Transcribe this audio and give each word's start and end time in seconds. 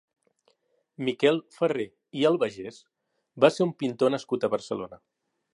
Miquel 1.09 1.37
Farré 1.57 1.85
i 2.21 2.27
Albagés 2.31 2.81
va 3.47 3.55
ser 3.59 3.71
un 3.71 3.77
pintor 3.85 4.17
nascut 4.19 4.49
a 4.49 4.55
Barcelona. 4.59 5.05